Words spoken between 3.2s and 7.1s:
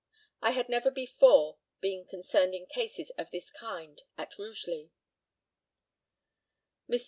this kind at Rugeley. Mr.